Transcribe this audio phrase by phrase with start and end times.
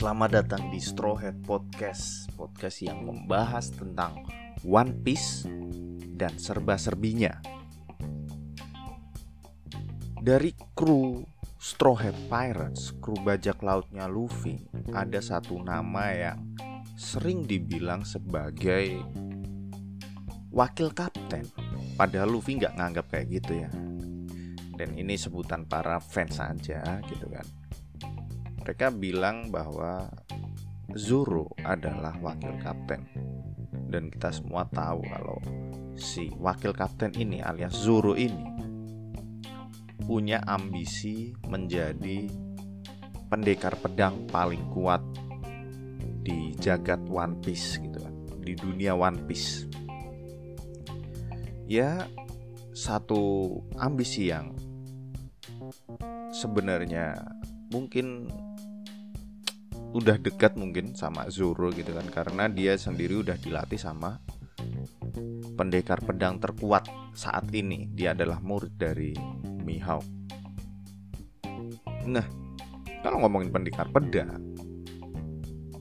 [0.00, 4.24] Selamat datang di Straw Hat Podcast Podcast yang membahas tentang
[4.64, 5.44] One Piece
[6.16, 7.36] dan serba-serbinya.
[10.24, 11.20] Dari kru
[11.60, 14.64] Straw Hat Pirates, kru bajak lautnya Luffy
[14.96, 16.56] Ada satu nama yang
[16.96, 19.04] sering dibilang sebagai
[20.48, 21.44] wakil kapten.
[22.00, 23.70] Padahal Luffy nggak nganggap kayak gitu ya.
[24.80, 27.59] Dan ini sebutan para fans saja gitu kan
[28.60, 30.12] mereka bilang bahwa
[30.92, 33.08] Zoro adalah wakil kapten.
[33.90, 35.38] Dan kita semua tahu kalau
[35.98, 38.46] si wakil kapten ini alias Zoro ini
[40.04, 42.30] punya ambisi menjadi
[43.30, 45.02] pendekar pedang paling kuat
[46.22, 49.66] di jagat One Piece gitu kan di dunia One Piece.
[51.70, 52.06] Ya
[52.74, 54.54] satu ambisi yang
[56.34, 57.18] sebenarnya
[57.70, 58.30] mungkin
[59.90, 64.22] udah dekat mungkin sama Zoro gitu kan karena dia sendiri udah dilatih sama
[65.58, 67.90] pendekar pedang terkuat saat ini.
[67.90, 69.10] Dia adalah murid dari
[69.66, 70.20] Mihawk
[72.08, 72.24] nah
[73.04, 74.40] kalau ngomongin pendekar pedang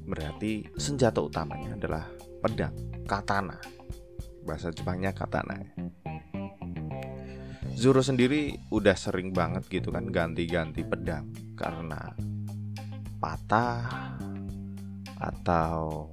[0.09, 2.03] berarti senjata utamanya adalah
[2.41, 2.73] pedang
[3.05, 3.61] katana.
[4.41, 5.61] Bahasa Jepangnya katana.
[7.77, 12.15] Zoro sendiri udah sering banget gitu kan ganti-ganti pedang karena
[13.19, 13.83] patah
[15.19, 16.07] atau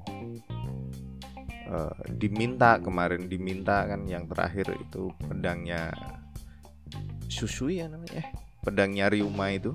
[1.70, 5.94] uh, diminta kemarin diminta kan yang terakhir itu pedangnya
[7.30, 8.28] Susui ya namanya eh,
[8.66, 9.70] pedangnya Ryuma itu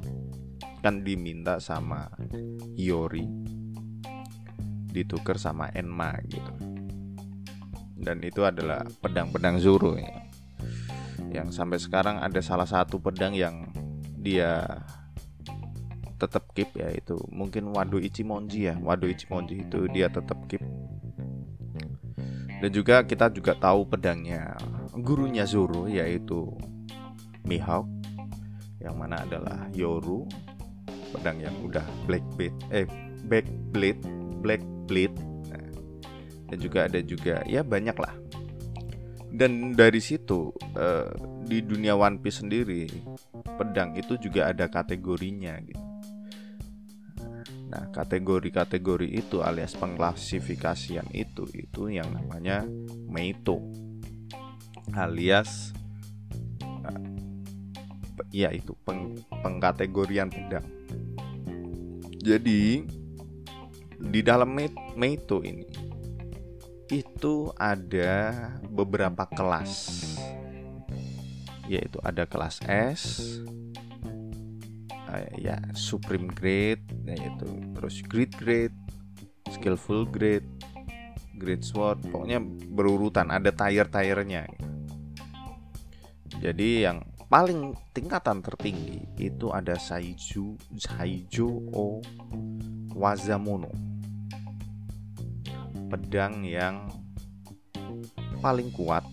[0.83, 2.11] kan diminta sama
[2.75, 3.23] Hiyori
[4.91, 6.51] ditukar sama Enma gitu
[8.01, 10.09] dan itu adalah pedang-pedang Zoro ya.
[11.31, 13.69] yang sampai sekarang ada salah satu pedang yang
[14.19, 14.65] dia
[16.21, 17.17] tetap keep ya itu.
[17.33, 18.77] Mungkin Wado Ichimonji ya.
[18.77, 20.61] Wado Ichimonji itu dia tetap keep.
[22.61, 24.53] Dan juga kita juga tahu pedangnya
[24.93, 26.45] gurunya Zoro yaitu
[27.41, 27.89] Mihawk
[28.77, 30.29] yang mana adalah Yoru
[31.09, 32.85] pedang yang udah black blade eh
[33.25, 34.01] black blade
[34.45, 35.17] black blade.
[35.49, 35.65] Nah,
[36.53, 38.13] dan juga ada juga ya banyak lah.
[39.33, 41.09] Dan dari situ eh,
[41.49, 42.85] di dunia One Piece sendiri
[43.57, 45.80] pedang itu juga ada kategorinya gitu
[47.71, 52.67] Nah, kategori-kategori itu alias pengklasifikasian itu itu yang namanya
[53.07, 53.63] Meito
[54.91, 55.71] alias
[56.67, 56.99] uh,
[58.27, 60.67] ya itu peng, pengkategorian pedang.
[62.19, 62.83] Jadi
[64.03, 64.51] di dalam
[64.99, 65.63] Meito ini
[66.91, 68.35] itu ada
[68.67, 70.03] beberapa kelas
[71.71, 73.01] yaitu ada kelas S,
[75.35, 78.75] ya supreme grade yaitu terus great grade
[79.51, 80.47] skillful grade
[81.41, 82.37] great sword pokoknya
[82.69, 84.45] berurutan ada tire-tirenya.
[86.37, 91.97] Jadi yang paling tingkatan tertinggi itu ada Saiju Saijo O
[92.93, 93.73] Wazamono.
[95.89, 96.85] Pedang yang
[98.39, 99.03] paling kuat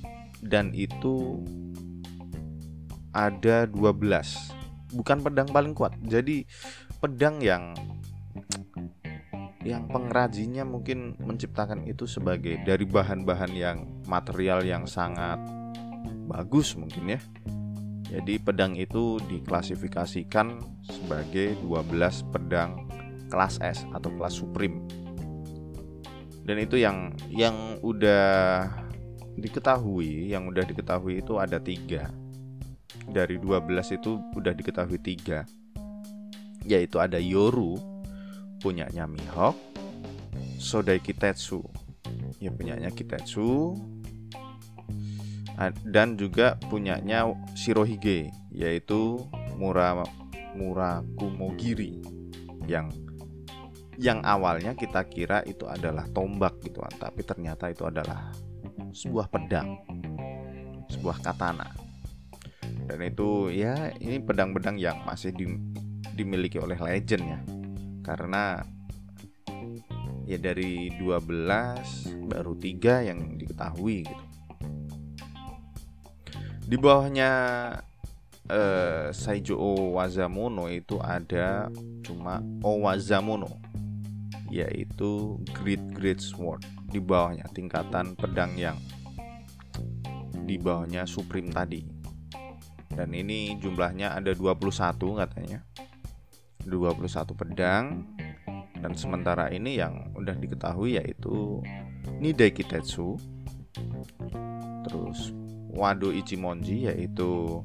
[0.44, 1.40] dan itu
[3.16, 4.57] ada 12
[4.92, 5.96] bukan pedang paling kuat.
[6.04, 6.44] Jadi
[7.00, 7.76] pedang yang
[9.66, 13.78] yang pengrajinnya mungkin menciptakan itu sebagai dari bahan-bahan yang
[14.08, 15.36] material yang sangat
[16.30, 17.20] bagus mungkin ya.
[18.08, 22.88] Jadi pedang itu diklasifikasikan sebagai 12 pedang
[23.28, 24.80] kelas S atau kelas supreme.
[26.48, 28.64] Dan itu yang yang udah
[29.38, 32.10] diketahui yang udah diketahui itu ada tiga
[33.08, 35.44] dari 12 itu udah diketahui tiga.
[36.64, 37.78] Yaitu ada Yoru
[38.60, 39.56] punyanya Mihawk
[40.58, 41.62] Sodai Kitetsu.
[42.42, 43.76] Ya punyanya Kitetsu.
[45.82, 47.26] Dan juga punyanya
[47.58, 49.26] Shirohige yaitu
[49.58, 50.06] Mura
[50.54, 51.98] Murakumogiri
[52.70, 52.90] yang
[53.98, 58.30] yang awalnya kita kira itu adalah tombak gitu kan tapi ternyata itu adalah
[58.94, 59.74] sebuah pedang
[60.86, 61.66] sebuah katana
[62.88, 65.44] dan itu ya ini pedang-pedang yang masih di,
[66.16, 67.40] dimiliki oleh legend ya.
[68.00, 68.64] Karena
[70.24, 74.24] ya dari 12 baru tiga yang diketahui gitu.
[76.68, 77.30] Di bawahnya
[78.48, 81.68] eh, Saijo Owazamono itu ada
[82.00, 83.60] cuma Owazamono
[84.48, 88.80] yaitu Great Great Sword di bawahnya tingkatan pedang yang
[90.48, 91.97] di bawahnya Supreme tadi
[92.98, 95.62] dan ini jumlahnya ada 21 katanya.
[96.66, 98.02] 21 pedang.
[98.74, 101.62] Dan sementara ini yang udah diketahui yaitu
[102.18, 103.14] Nidai Kitetsu
[104.86, 105.30] terus
[105.70, 107.62] Wado Ichimonji yaitu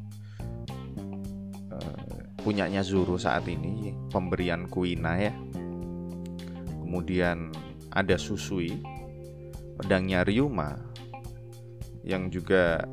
[1.70, 1.98] uh,
[2.46, 5.34] punyanya Zuru saat ini pemberian Kuina ya.
[6.78, 7.50] Kemudian
[7.90, 8.78] ada Susui
[9.82, 10.78] pedangnya Ryuma
[12.06, 12.86] yang juga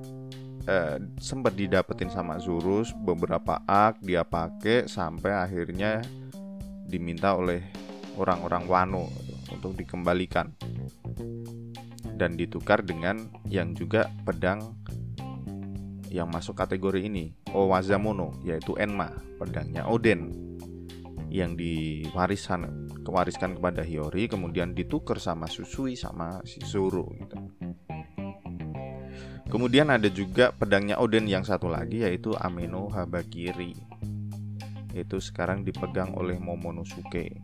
[0.66, 6.02] uh, sempat didapetin sama Zuru beberapa ak dia pakai sampai akhirnya
[6.84, 7.62] diminta oleh
[8.18, 9.04] orang-orang Wano
[9.54, 10.52] untuk dikembalikan
[12.18, 14.76] dan ditukar dengan yang juga pedang
[16.10, 19.08] yang masuk kategori ini Owazamono yaitu Enma
[19.38, 20.50] pedangnya Oden
[21.30, 27.38] yang diwariskan kewariskan kepada Hiyori kemudian ditukar sama Susui sama si Zoro gitu.
[29.50, 33.74] Kemudian ada juga pedangnya Oden yang satu lagi yaitu Ameno Habakiri.
[34.94, 37.42] Itu sekarang dipegang oleh Momonosuke.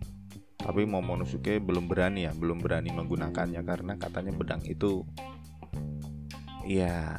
[0.54, 5.02] Tapi Momonosuke belum berani ya belum berani menggunakannya karena katanya pedang itu
[6.62, 7.18] ya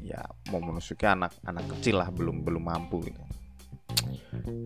[0.00, 3.20] ya Momonosuke anak anak kecil lah belum belum mampu gitu.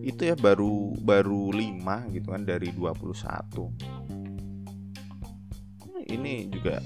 [0.07, 4.07] Itu ya baru baru 5 gitu kan dari 21
[6.07, 6.79] ini juga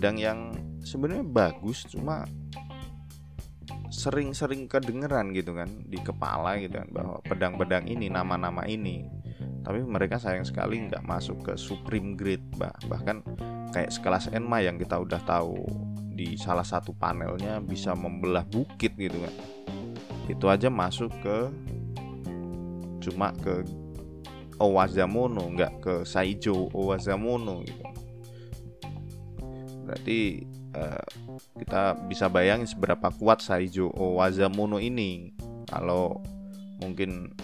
[0.00, 2.24] pedang yang sebenarnya bagus cuma
[3.92, 9.04] sering-sering kedengeran gitu kan di kepala gitu kan bahwa pedang-pedang ini nama-nama ini.
[9.60, 13.20] Tapi mereka sayang sekali nggak masuk ke supreme grade bah bahkan
[13.76, 15.68] kayak sekelas Enma yang kita udah tahu
[16.16, 19.34] di salah satu panelnya bisa membelah bukit gitu kan.
[20.32, 21.38] Itu aja masuk ke
[23.04, 23.68] cuma ke
[24.56, 27.99] Owazamono nggak ke Saijo Owazamono gitu
[29.90, 30.46] berarti
[30.78, 31.02] uh,
[31.58, 35.34] kita bisa bayangin seberapa kuat Saijo Owazamono ini
[35.66, 36.22] kalau
[36.78, 37.34] mungkin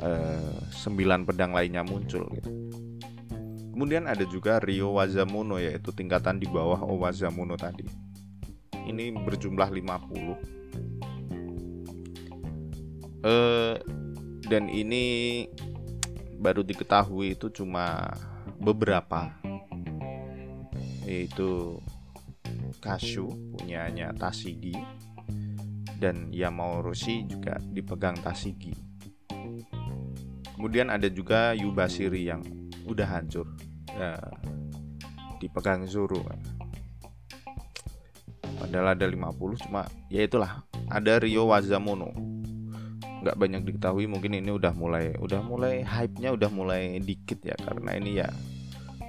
[0.00, 2.48] uh, sembilan pedang lainnya muncul gitu.
[3.76, 7.84] Kemudian ada juga Rio Wazamono yaitu tingkatan di bawah Owazamono tadi.
[8.88, 9.84] Ini berjumlah 50.
[9.84, 10.32] Uh,
[13.28, 13.76] eh,
[14.48, 15.44] dan ini
[16.40, 18.08] baru diketahui itu cuma
[18.56, 19.41] beberapa
[21.06, 21.78] yaitu
[22.82, 24.74] Kashu punyanya Tasigi
[26.02, 28.74] dan Yamaoroshi juga dipegang Tasigi.
[30.58, 32.42] Kemudian ada juga Yubashiri yang
[32.86, 33.46] udah hancur
[33.86, 34.18] ya,
[35.38, 36.22] dipegang Zoro.
[38.58, 42.14] Padahal ada 50 cuma ya itulah ada Ryo Wazamono.
[43.22, 47.94] Nggak banyak diketahui mungkin ini udah mulai udah mulai hype-nya udah mulai dikit ya karena
[47.94, 48.26] ini ya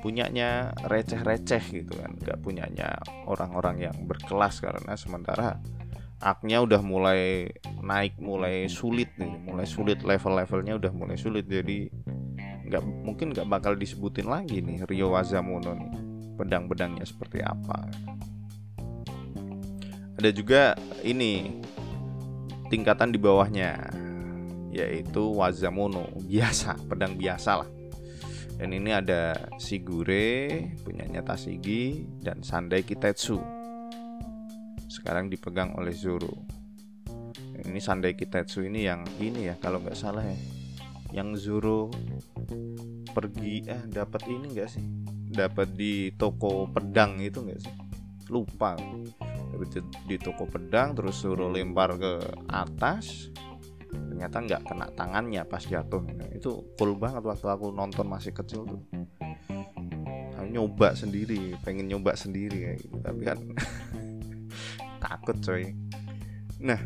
[0.03, 2.11] punyanya receh-receh gitu kan.
[2.19, 5.63] Nggak punyanya orang-orang yang berkelas karena sementara
[6.19, 7.47] aknya udah mulai
[7.79, 11.47] naik mulai sulit nih mulai sulit level-levelnya udah mulai sulit.
[11.47, 11.87] Jadi
[12.67, 15.91] nggak mungkin nggak bakal disebutin lagi nih Rio Wazamono nih
[16.35, 17.87] pedang-pedangnya seperti apa.
[20.19, 21.63] Ada juga ini
[22.67, 23.87] tingkatan di bawahnya
[24.75, 26.11] yaitu Wazamono.
[26.27, 27.82] Biasa pedang biasa lah
[28.63, 30.55] dan ini ada Shigure
[30.87, 33.35] punyanya Tasigi dan Sandai Kitetsu.
[34.87, 36.47] Sekarang dipegang oleh Zoro.
[37.59, 40.39] Ini Sandai Kitetsu ini yang ini ya kalau nggak salah ya.
[41.11, 41.91] Yang Zoro
[43.11, 44.85] pergi eh dapat ini enggak sih?
[45.27, 47.73] Dapat di toko pedang itu enggak sih?
[48.31, 48.79] Lupa.
[50.07, 52.15] Di toko pedang terus Zoro lempar ke
[52.47, 53.27] atas
[54.23, 55.99] ternyata nggak kena tangannya pas jatuh.
[56.31, 58.79] Itu cool banget waktu aku nonton masih kecil tuh.
[60.39, 63.39] Aku nyoba sendiri pengen nyoba sendiri kayak gitu tapi kan
[65.03, 65.75] takut coy.
[66.63, 66.79] Nah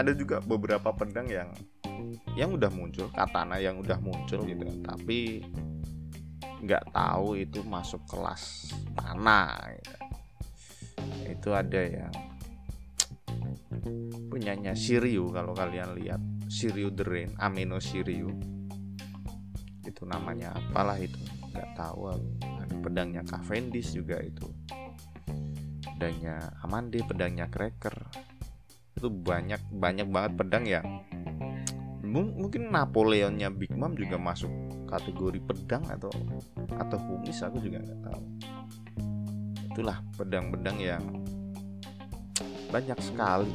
[0.00, 1.52] ada juga beberapa pedang yang
[2.32, 4.64] yang udah muncul katana yang udah muncul gitu.
[4.80, 5.44] Tapi
[6.64, 9.96] nggak tahu itu masuk kelas tanah gitu.
[11.36, 12.14] itu ada yang
[14.30, 16.22] punyanya Shiryu kalau kalian lihat
[16.52, 18.28] Shiryu the Rain Amino Shiryu.
[19.88, 21.16] Itu namanya apalah itu
[21.48, 24.52] nggak tahu ada pedangnya Cavendish juga itu.
[25.96, 27.96] Pedangnya Amande pedangnya Cracker.
[28.92, 30.84] Itu banyak banyak banget pedang yang
[32.12, 34.52] mungkin Napoleonnya Big Mom juga masuk
[34.84, 36.12] kategori pedang atau
[36.76, 38.22] atau kumis aku juga nggak tahu.
[39.72, 41.00] Itulah pedang-pedang yang
[42.68, 43.48] banyak sekali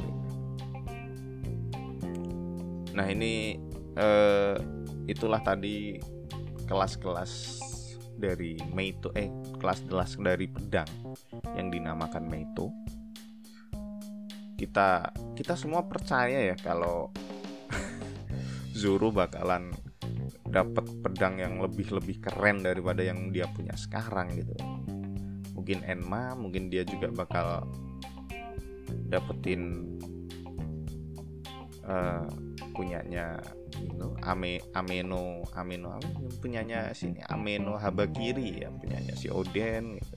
[2.98, 3.54] Nah ini
[3.94, 4.58] uh,
[5.06, 6.02] itulah tadi
[6.66, 7.32] kelas-kelas
[8.18, 9.30] dari Meito eh
[9.62, 10.90] kelas-kelas dari pedang
[11.54, 12.74] yang dinamakan Meito.
[14.58, 17.14] Kita kita semua percaya ya kalau
[18.82, 19.70] Zoro bakalan
[20.50, 24.56] dapat pedang yang lebih lebih keren daripada yang dia punya sekarang gitu
[25.52, 27.68] mungkin Enma mungkin dia juga bakal
[29.12, 29.84] dapetin
[31.84, 32.24] uh,
[32.78, 33.42] punyanya
[33.82, 40.14] Ino Ame Ameno Ameno Ameno punyanya sini Ameno Habakiri ya punyanya si Oden gitu.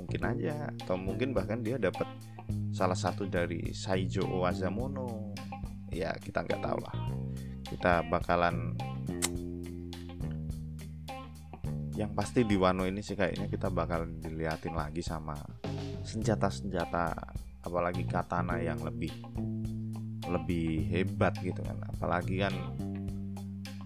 [0.00, 2.08] mungkin aja atau mungkin bahkan dia dapat
[2.74, 5.30] salah satu dari Saijo Owazamono.
[5.94, 6.96] Ya kita nggak tahu lah.
[7.62, 8.74] Kita bakalan
[11.94, 15.38] yang pasti di Wano ini sih kayaknya kita bakal diliatin lagi sama
[16.02, 17.14] senjata-senjata
[17.62, 19.14] apalagi katana yang lebih
[20.28, 21.78] lebih hebat gitu kan.
[21.88, 22.54] Apalagi kan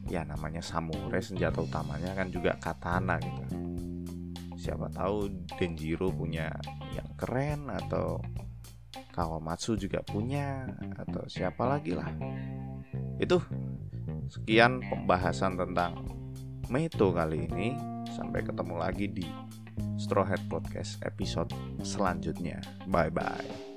[0.09, 3.43] ya namanya samurai senjata utamanya kan juga katana gitu.
[4.59, 6.51] Siapa tahu Denjiro punya
[6.97, 8.19] yang keren atau
[9.19, 12.07] Kawamatsu juga punya atau siapa lagi lah.
[13.19, 13.43] Itu
[14.31, 16.07] sekian pembahasan tentang
[16.71, 17.75] Meto kali ini.
[18.15, 19.27] Sampai ketemu lagi di
[19.99, 21.51] Straw Hat Podcast episode
[21.83, 22.63] selanjutnya.
[22.87, 23.68] Bye bye